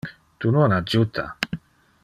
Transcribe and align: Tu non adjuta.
Tu 0.39 0.49
non 0.55 0.73
adjuta. 0.79 1.27